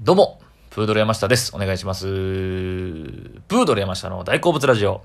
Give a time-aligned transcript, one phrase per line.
[0.00, 1.50] どうも、プードル山下です。
[1.56, 2.04] お願いします。
[2.04, 5.02] プードル山下の大好物ラジオ。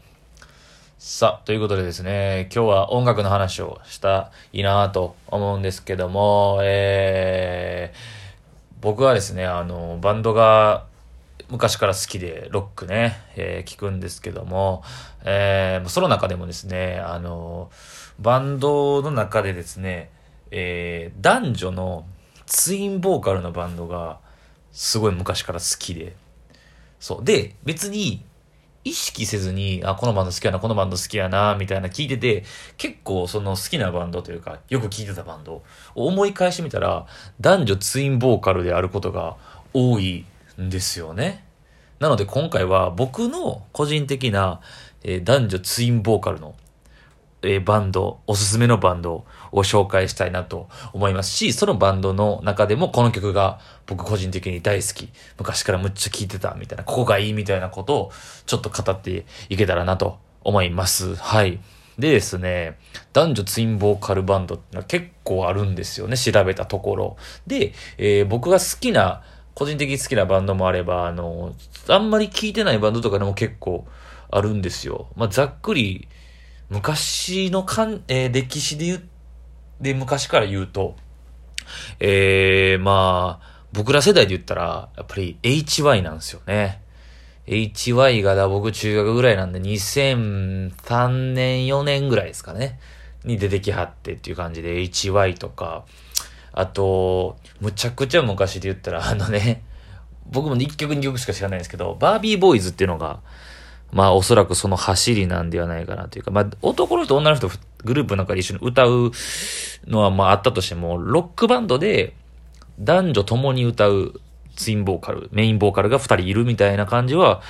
[1.00, 7.97] さあ、ということでですね、今日は音楽の話をしたいいなと思うんですけども、えー、
[8.81, 10.85] 僕はですね、あの、バンドが
[11.49, 14.83] 昔から好きで、ロックね、えー聞くんですけども、
[15.25, 17.71] えーその中でもですね、あの、
[18.20, 20.12] バンドの中でですね、
[20.52, 22.05] えー男女の
[22.45, 24.21] ツインボーカルのバンドが、
[24.73, 26.16] すごい昔から好きで。
[27.00, 27.23] そう。
[27.23, 28.26] で、別に、
[28.86, 32.44] 意識せずに、あ、このバンド好きやな、このバンド好きやな、みたいな聞いてて、
[32.77, 35.63] 結構その好きなバンドというか、よく聞いてたバンドを
[35.96, 37.05] 思い返してみたら、
[37.40, 39.38] 男女ツインボーカルであることが
[39.73, 40.26] 多い
[40.62, 41.46] んですよね。
[41.99, 44.60] なので今回は僕の個人的な、
[45.04, 46.55] えー男女ツインボーカルの、
[47.44, 58.12] えバンド、おすすめのバンドを紹介したいなと思いますし、そのバンドの中でもこの曲が僕個人的に大好き、昔からむっちゃ聴いてたみたいな、ここがいいみたいなことを
[58.46, 61.16] ちょっと語っていけたらなと思います。
[61.16, 61.60] はい。
[62.00, 62.80] でですね、
[63.13, 67.17] 男女ツインボーカルバンドってのは結構あるんですよね、調べたところ。
[67.45, 69.22] で、えー僕が好きな、
[69.53, 71.53] 個人的に好きなバンドもあれば、あの、
[71.88, 73.85] あんまり聴いてないバンドとかでも結構
[74.31, 75.07] あるんですよ。
[75.16, 76.07] まあ、ざっくり、
[76.73, 79.03] 昔のかん、えー歴史で言う、
[79.79, 80.95] で、昔から言うと、
[81.99, 86.81] えー、まあ、僕ら世代で言ったら、やっぱり HY なんですよね。
[87.45, 92.79] HY がだ、僕中学ぐらいなんで、2003年、4年ぐらいですかね。
[93.23, 95.85] に出てきはってっていう感じで、HY とか、
[96.53, 99.63] あと、むちゃくちゃ昔で言ったら、あのね、
[100.25, 103.19] 僕も1曲2曲しか知らないんですけど、バービーボーイズっていうのが、
[103.94, 107.49] まあおそらくその走りなんではないかなというか、まあ男の人女の人
[107.83, 109.11] グループの中で一緒に歌う
[109.88, 112.16] のはまああったとしても、ロックバンドで
[112.80, 114.19] 男女共に歌う
[114.55, 117.41] ツインボーカル、メインボーカルが二人いるみたいな感じは、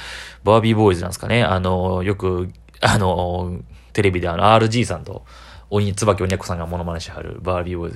[0.43, 1.43] バービーボーイズなんですかね。
[1.43, 2.49] あの、よく、
[2.81, 3.59] あの、
[3.93, 5.25] テレビであの RG さんと、
[5.69, 7.91] おに、椿おにゃこさんがモノマネしはるバービーボーイ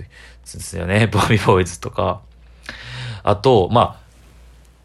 [0.46, 1.08] ズですよね。
[1.12, 2.22] バービーボーイズとか。
[3.24, 3.96] あと、まあ、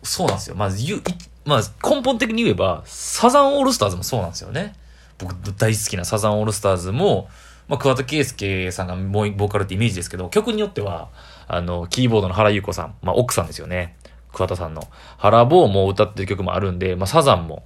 [0.03, 0.57] そうなんですよ。
[0.57, 1.03] まず、ゆ
[1.45, 4.75] まあ、根本的に言えば、サザンオールスターズもそうなんですよね。
[5.19, 7.29] 僕大好きなサザンオールスターズも、
[7.69, 11.09] まあ、桑田佳祐さんがボーカルってイメージですけど、曲によっては、
[11.49, 13.97] あの、キーボードの原優子さん、まあ、奥さんですよね。
[14.33, 14.89] 桑田さんの。
[15.19, 17.65] 原坊も歌ってる曲もあるんで、まあ、サザンも、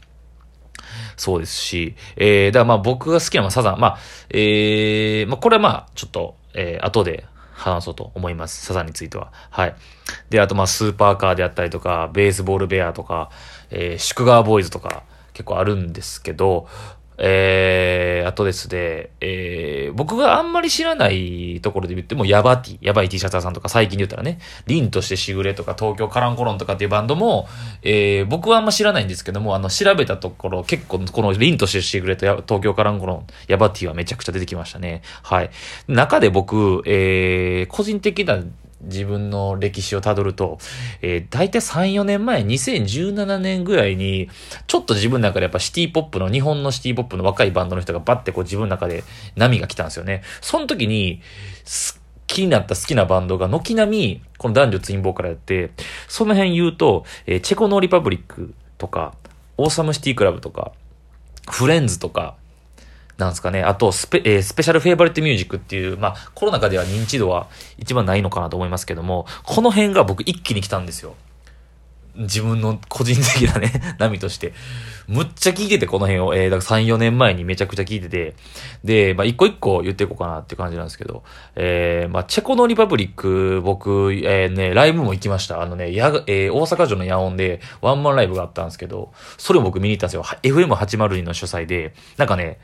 [1.17, 3.99] そうですし、えー、だからまあ僕が好きなのはサザン、まあ、
[4.31, 7.25] えー、まあこれはまあ、ちょっと、えー、後で
[7.57, 8.65] 話そうと思います。
[8.65, 9.33] サザンについては。
[9.51, 9.75] はい。
[10.31, 13.31] で、あとまあ、スーパーカーであったりとか、ベースボールベアとか、
[13.71, 15.03] えー、宿川ボーイズとか、
[15.33, 16.67] 結構あるんですけど、
[17.19, 27.49] えー、あとですね、えー、僕があんまり知らないところで言っても、ヤバティ、ヤバい T シャツ屋さんとか最近で言ったらね、凛としてしぐれとか、東京カランコロンとかっていうバンドも、
[27.83, 35.03] えー、僕はあんま知らないんですけども、あの、調べたところ、結構この凛としてしぐれと東京カランコロン、ヤバティはめちゃくちゃ出てきましたね。
[35.23, 35.51] はい。
[35.89, 38.39] 中で僕、えー、個人的な
[38.83, 40.59] 自分の歴史をたどると、
[41.03, 44.29] えー、大体3、4年前、2017年ぐらいに、
[44.67, 49.05] ちょっと自分の中でやっぱシティポップの、日本のシティポップの若いバンドの人がバッてこう自分の中で
[49.35, 50.23] 波が来たんですよね。
[50.41, 51.21] その時に、
[51.65, 55.71] 好きになった好きなバンドが軒並み、この男女ツインボーからやって、
[56.09, 59.15] その辺言うと、えーチェコノーリパブリックとか、
[59.57, 60.73] オーサムシティクラブとか、
[61.51, 62.37] フレンズとか、
[63.19, 63.63] なんですかね。
[63.63, 71.15] あとスペ、えースペシャルフェイバリットミュージックっていう、まあ、コロナ禍では認知度は一番ないのかなと思いますけども、この辺が僕一気に来たんですよ。
[72.17, 74.53] 自分の個人的なね、 波として。
[75.07, 76.35] むっちゃ聞いてて、この辺を。
[76.35, 78.35] えー、だから3、4年前にめちゃくちゃ聞いてて。
[78.83, 81.23] で、まあ、一個一個言っていこうかなって感じなんですけど。
[81.55, 85.61] えー、まあ、チェコのリパブリック、僕、えー、ね、ライブも行きました。
[85.61, 90.23] あのね、や、えー、大阪城の野音でワンマンライブがあったんですけど、それを僕見に行ったんですよ。
[90.43, 92.59] FM802 の主催で、なんかね、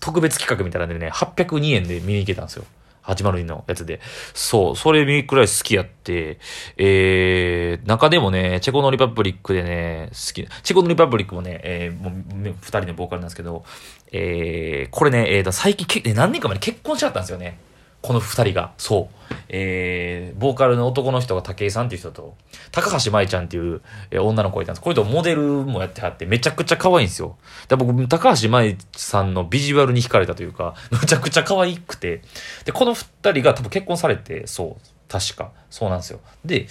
[0.00, 2.64] 特別企画みたいなんでね、802円で見に行けたんですよ。
[3.06, 4.00] 802のやつで。
[4.34, 6.38] そう、それ見くらい好きやって、
[6.76, 13.64] えー、中でもね、チェコのリパブリックでね、好き、チェコのリパブリックもね、えー、もう、二人のボーカルなんですけど、
[14.12, 17.58] えー、これね、えー、最近け、え何年か前に結婚しちゃったんですよね。
[18.06, 18.72] この二人が。
[18.78, 19.34] そう。
[19.48, 22.36] えー、ボーカルの男の人が武井さんっていう人と、
[22.70, 23.80] 高橋舞ちゃんっていう
[24.12, 24.82] えー女の子がいたんです。
[24.82, 27.36] これとモデルもやってはって、めちゃくちゃ可愛いんですよ。
[27.68, 32.22] で僕、高橋舞さんのビジュアルに惹かれたというか、めちゃくちゃ可愛くて。
[32.64, 34.82] で、この二人が多分結婚されて、そう。
[35.08, 35.50] 確か。
[35.68, 36.20] そうなんですよ。
[36.44, 36.66] で、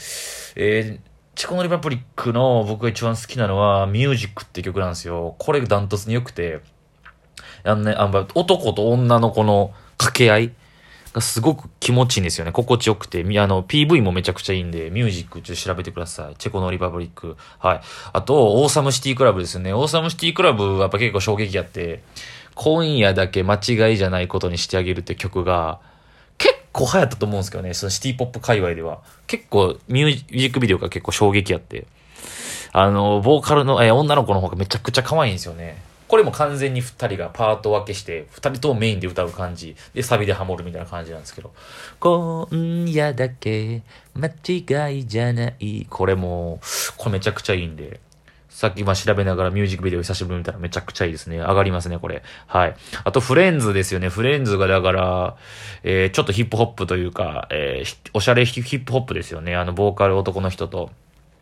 [0.55, 5.35] えー、チコのリパブリックの僕が一番好きなのは、ミュージックっていう曲なんですよ。
[5.37, 6.61] これがダントツに良くて、
[7.65, 10.51] あのね、あの、男と女のこの掛け合い。
[11.15, 12.51] がすごく気持ちいいんですよね。
[12.51, 16.35] 心地よくて、あの、PV もめちゃくちゃいいんで、ミュージックちょっと調べてください。
[16.35, 17.38] チェコのリパブリック。
[17.57, 17.81] はい。
[18.12, 19.71] あと、オーサムシティクラブですね。
[19.71, 22.03] オーサムシティクラブはやっぱ結構衝撃やって、
[22.53, 25.79] 今夜だけ間違いじゃないことにしてあげるって曲が、
[26.38, 29.00] 結構流行ったと思うんですけどね、そのシティポップ界隈では。
[29.27, 31.88] 結構ミュージックビデオが結構衝撃やって。
[32.73, 35.81] あの、ボーカルの、え、女の子の方がめちゃくちゃ可愛いんですよね。
[36.07, 39.75] これも完全に二人がパート分けして、二人とメインで歌う感じ。
[39.94, 41.54] で、サビでハモるみたいな感じなんですけど。
[42.00, 43.81] 今夜だけ
[44.13, 45.88] 間違いじゃない。
[45.90, 46.60] これも、
[46.98, 48.00] これめちゃくちゃいいんで。
[48.56, 51.40] さっき今調べながらミュージックビデオ久しぶりに見たらめちゃくちゃいいですね。
[51.40, 52.24] 上がりますね、これ。
[52.48, 52.75] はい。
[53.04, 54.07] あと、フレンズですよね。
[54.07, 55.36] フレンズがだから、
[55.84, 59.57] えー、ちょっとヒップホップというか、えー、おしゃれヒップホップですよね。
[59.57, 60.90] あの、ボーカル男の人と。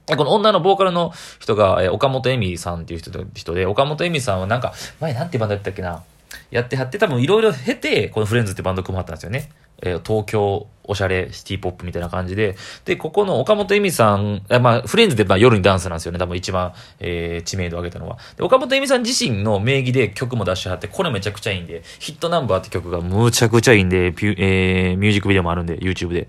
[0.06, 3.00] この女のボーカルの人が、えー、岡本恵美さんっていう
[3.34, 6.04] 人で、岡本恵美さんはなんか、前なんてバンドやったっけな？
[6.52, 9.50] やってはって、多分いろいろ経て、このフレンズってバンド組まはったんですよね。
[9.82, 12.56] えー、東京おしゃれシティポップみたいな感じで、
[12.86, 16.20] で、ここの岡本恵美さん、まあ、フレンズでまあ夜にダンスなんですよね。
[16.20, 18.18] 多分一番、えー、知名度を上げたのは。
[18.38, 26.28] で、岡本恵美さん自身の名義で曲も出してはって、これめちゃくちゃいいんで、ヒットナンバーって曲がむちゃくちゃいいんで、ピュえー、ミュージックビデオもあるんで、YouTube で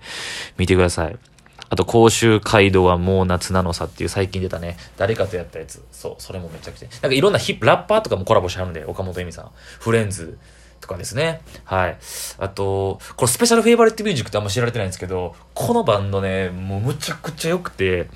[0.57, 1.17] 見てください。
[1.75, 5.83] と、甲州街道はもう夏なのさっていう最近出たね、誰かとやったやつ。
[5.91, 6.87] そう、それもめちゃくちゃ。
[6.89, 9.51] なんかいろんなヒップ、ラッパーとかもコラボしてはるんで、岡本恵美さん。
[9.79, 10.37] フレンズ。
[10.81, 11.41] とかですね。
[11.63, 11.97] はい。
[12.37, 18.07] あと、これスペシャルフェイバリットミュージックってあんま知られてないんですけど、このバンドね、もうむちゃくちゃ良くて、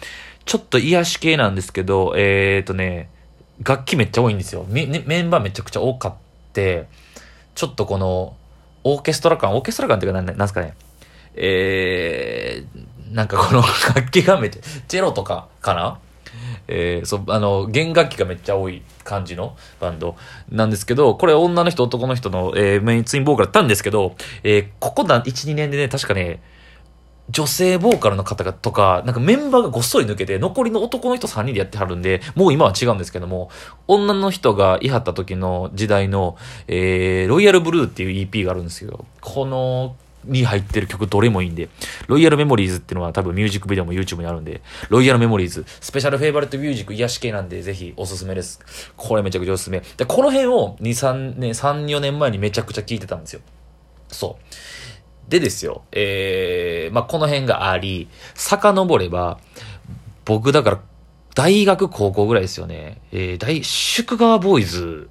[0.46, 3.10] ちょっと癒し系なんですけど、えーとね、
[3.64, 4.66] 楽器めっちゃ多いんですよ。
[4.70, 6.14] メンバーめちゃくちゃ多かっ
[6.54, 6.88] て、
[7.56, 8.36] ちょっとこの、
[8.84, 10.76] オーケストラ感、オーケストラ感っていうかなんなんすかね、
[11.36, 13.62] えー、なんかこの
[13.96, 16.00] 楽器がめっちゃ、チェロとかかな？
[16.68, 20.16] えー、そう、あの、弦楽器がめっちゃ多い感じのバンド
[20.52, 26.42] なんですけど、これ女の人、男の人の、えー、メインツインボーカルだったんですけど、えー、ここだ、1、2年でね、確かね、
[27.32, 33.50] 女性ボーカルの方がとか、なんかメンバーがごっそり抜けて、残りの男の人3人でやってはるんで、もう今は違うんですけども、
[33.88, 39.06] 女の人がいはった時の時代の、えー、ロイヤルブルーっていう EP があるんですよ。
[39.22, 39.96] この
[40.30, 41.70] に入ってる曲どれもいいんで、
[42.08, 48.60] ロイヤルメモリーズっていうのは多分ミュージックビデオも YouTube にあるんで、ロイヤルメモリーズ、スペシャルフェイバリットミュージック癒し系なんで、ぜひおすすめです。
[48.96, 49.82] これめちゃくちゃおすすめ。
[49.98, 53.42] で、この辺を2、3年、3、4年前にめちゃくちゃ聞いてたんですよ。
[54.08, 55.30] そう。
[55.30, 59.40] でですよ、えー、まあ、この辺があり、遡れば、
[60.26, 60.80] 僕だから、
[61.36, 63.02] 大学高校ぐらいですよね。
[63.12, 65.10] えー、大、宿川ボーイズ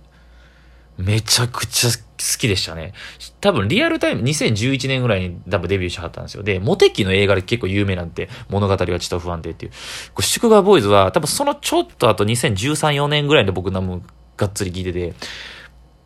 [0.99, 1.97] めちゃくちゃ好
[2.39, 2.93] きでしたね。
[3.41, 6.43] 多分リアルタイム、2011年ぐらいに多分デビューしはったんですよ。
[6.43, 9.73] で、モテキの映画で結構有名なんて、物語がちょっと不安定っていう。
[10.12, 14.03] こ祝賀ボーイズは多分そのちょっと後2013、4年ぐらいで僕なも
[14.37, 15.15] がっつり聴いてて、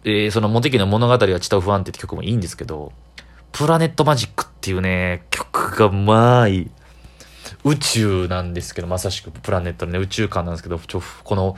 [0.04, 2.92] えー、そのモテキの物語がちょっと不安定って曲もいいんですけど、
[3.52, 6.70] プラネットマジックっていうね、曲がまあいい。
[7.64, 11.56] 宇宙なんですけど、まさしくプラネットのね、宇宙観なんですけど、ちょ、この、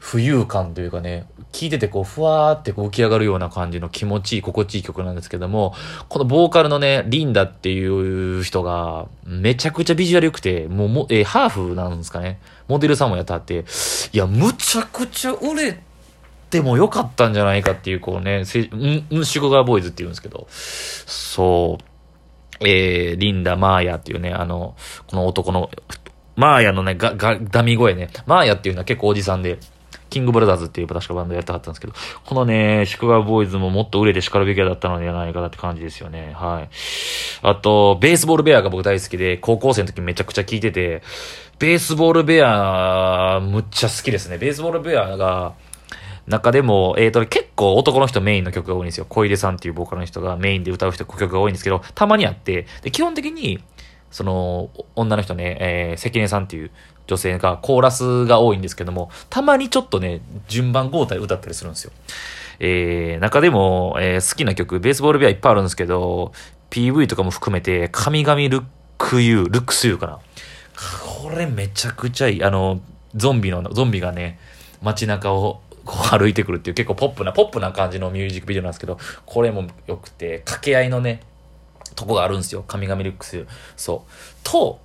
[0.00, 5.74] 浮遊感というかね、聴いててこう、ふわーってこう浮き上がるような感じの気持ちいい、心地いい曲なんですけども、
[6.08, 12.40] このボーカルのね、リンダっていう人が、めちゃくちゃビジュアル良くて、もうも、えー、ハーフなんですかね。
[12.68, 13.64] モデルさんもやってはって、
[14.12, 15.80] いや、むちゃくちゃ売れ
[16.50, 21.84] てもよかったんじゃないかっていう、こうね、せん、うん、シュゴガーボーイズって言うんですけど、そう、
[22.60, 24.76] えー、リンダ・マーヤっていうね、あの、
[25.06, 25.70] この男の、
[26.36, 28.10] マーヤのね、が、が、ダミ声ね。
[28.26, 29.58] マーヤっていうのは結構おじさんで、
[30.10, 31.92] キングブラザーズっていう確かバンドやってはったんですけど、
[32.24, 36.32] このね、祝賀ボーイズももっと売れて叱るべきだったのではないかなって感じですよね。
[36.34, 36.68] はい。
[37.42, 41.02] あと、ベースボールベアが僕大好きで、高校生の時めちゃくちゃ聴いてて、
[41.58, 44.38] ベースボールベア、むっちゃ好きですね。
[44.38, 45.54] ベースボールベアが、
[46.26, 49.06] 中でも、えっ、ー、と、結構男の人メインの曲が多いんですよ。
[49.08, 53.62] 小出さんっていうボーカルの人がメインで歌う人曲が多いんですけど、たまにあって、で、基本的に、
[54.10, 56.70] その、女の人ね、えー、関根さんっていう
[57.06, 61.92] 女性がコーラスが多いんですけども、たまにちょっとね、順番交代歌ったりするんですよ。
[62.58, 66.32] えー、中でも、えー、好きな曲、ベースボールビアいっぱいあるんですけど、
[66.70, 68.64] PV とかも含めて、神々ルッ
[68.98, 70.18] クユー、ルックスユーかな。
[71.22, 72.44] これめちゃくちゃいい。
[72.44, 72.80] あの、
[73.14, 74.38] ゾンビの、ゾンビがね、
[74.82, 81.22] 街中をこう歩いてくるっていう結構ポップな、ポップな感じのミュージックビデオなんですけど、これも良くて、掛け合いのね、
[81.94, 82.64] とこがあるんですよ。
[82.66, 83.46] 神々ルックスユー。
[83.76, 84.10] そう。
[84.42, 84.80] と、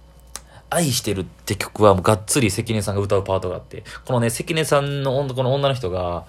[0.71, 6.25] 愛してるって曲はもうがっつり関根さんが歌うパートがあって、このね、関根さんのこの女の人が、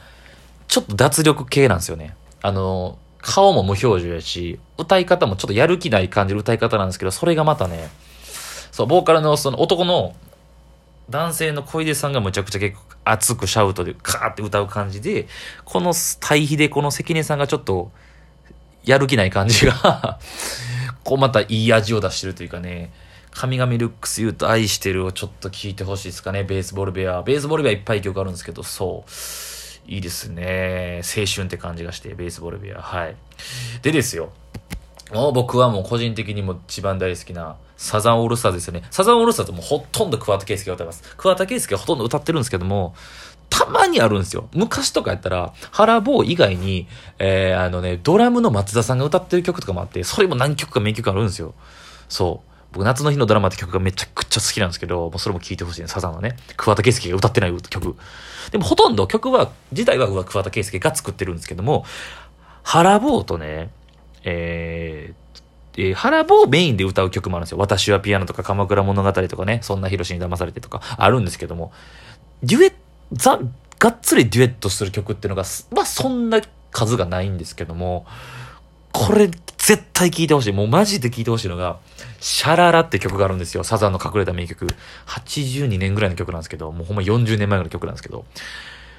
[0.66, 2.16] ちょっと脱力系なんですよね。
[2.42, 7.88] あの、顔も無表情やし、歌い方もちょっとやる気ない感じる歌い方なんですけど、それがまたね、
[8.72, 10.16] そう、ボーカルのその男の
[11.08, 15.28] 男性の小出さんがむちゃくちゃ結構熱くシャウトでカーって歌う感じで、
[15.64, 17.92] この対比でこの関根さんがちょっと
[18.82, 20.18] やる気ない感じが
[21.04, 22.92] こうまたいい味を出してるというかね、
[23.34, 27.22] 神々ルックス言うと愛してるをちょっと聞いてほしいですかね、ベースボールベア。
[27.22, 29.10] ベースボールベアいっぱい曲あるんですけど、そう。
[29.90, 31.02] いいですね。
[31.04, 32.80] 青春って感じがして、ベースボールベア。
[32.80, 33.16] はい。
[33.82, 34.32] でですよ。
[35.12, 38.82] もう僕はもう個人的にも一番大好きなサザンオールスターズですよね。
[38.90, 41.02] サザンオールスターズもほとんど桑田佳祐が歌います。
[41.16, 42.94] 桑田佳祐はほとんど歌ってるんですけども、
[43.50, 44.48] たまにあるんですよ。
[44.54, 46.86] 昔とかやったら、原坊以外に、
[47.18, 51.54] えー、あのね、ドラムの松田さんが歌ってる曲とかもあって、それも何曲か名曲あるんですよ。
[52.08, 52.51] そう。
[52.72, 56.36] 僕、夏の日のドラマって曲がめちゃくちゃ好きなんですけど、もうそれも聴いてほしいね、サザンはね。
[56.56, 57.96] 桑田佳祐が歌ってない曲。
[58.50, 61.84] でもほとんど曲は、自体は桑田佳祐が作ってるんですけども、
[62.62, 63.70] 原坊とね、
[64.24, 65.32] えー、
[65.76, 67.58] えー、原坊メインで歌う曲もあるんですよ。
[67.58, 71.72] 私はピアノとか鎌倉物語とかね、そんな広しに騙されてとかあるんですけども、
[72.42, 72.72] デュエッ
[73.12, 73.38] ザ、
[73.78, 78.06] がっつりデュエットする曲っていうのが、まあそんな数がないんですけども、
[79.06, 80.52] これ絶対聴いてほしい。
[80.52, 81.78] もうマジで聴いてほしいのが、
[82.20, 83.64] シャララって曲があるんですよ。
[83.64, 84.66] サザンの隠れた名曲。
[85.06, 88.24] 82年ぐらいの曲なんですけど、もうほんま40年前の曲なんですけど、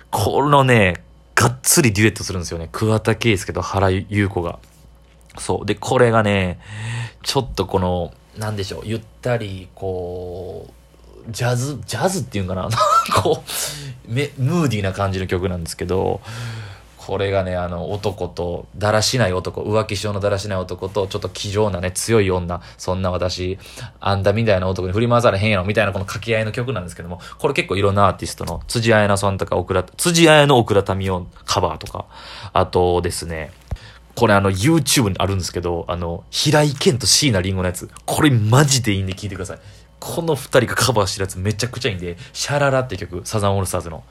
[0.10, 1.04] このね、
[1.36, 2.70] がっつりデュエットするんですよね。
[2.72, 4.60] 桑田佳祐と原優子が。
[5.38, 5.66] そう。
[5.66, 6.60] で、これがね、
[7.24, 10.70] ちょっとこの、なんでしょう、ゆったり、こ
[11.28, 12.70] う、ジャズ、ジャズっていうんかな
[13.22, 13.44] こ
[14.08, 16.22] う、ムーディーな感じの曲なんですけど、
[17.06, 23.60] これがね、あの、男と、だらしない男、浮気症のだらしない男と、ちょっと気丈なね、強い女、そんな私、
[24.00, 32.06] あんたみたいな男に振り回されへんやろ、みたいなこの掛け合いの曲なんですけども、これ結構いろんなアーティストの、辻彩乃さんとか、奥田、辻彩乃奥田民生カバーとか、
[32.54, 33.52] あとですね、
[34.16, 39.60] これあの YouTube にあるんですけど、あの、平井堅と椎名林檎のやつ、これマジでいいんで聞いてください。
[40.00, 44.04] この二人がカバーしてるやつめちゃくちゃいいんで、シャララって曲、サザンオールスターズの。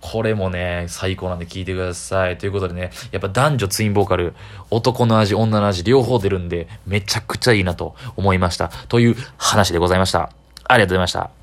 [0.00, 2.38] これもね、最高なんで聞いてください。
[2.38, 4.34] ということでね、やっぱ男女ツインボーカル、
[4.70, 8.68] 男の味、女の味、両方出るんで、めちゃくちゃいいなと思いました。
[8.88, 10.30] という話でございました。
[10.64, 11.37] ありがとうございました。